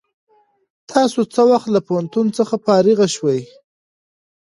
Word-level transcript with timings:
تاسو 0.91 1.19
څه 1.33 1.41
وخت 1.51 1.67
له 1.75 1.79
پوهنتون 1.87 2.27
څخه 2.37 2.55
فارغ 2.65 2.99
شوئ؟ 3.15 3.41